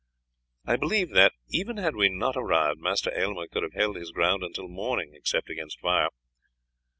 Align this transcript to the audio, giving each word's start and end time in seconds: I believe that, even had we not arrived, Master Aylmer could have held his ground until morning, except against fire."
I 0.65 0.77
believe 0.77 1.11
that, 1.13 1.33
even 1.49 1.77
had 1.77 1.95
we 1.95 2.09
not 2.09 2.35
arrived, 2.35 2.79
Master 2.79 3.15
Aylmer 3.15 3.47
could 3.47 3.61
have 3.61 3.73
held 3.75 3.97
his 3.97 4.09
ground 4.09 4.41
until 4.43 4.67
morning, 4.67 5.11
except 5.13 5.47
against 5.47 5.79
fire." 5.79 6.09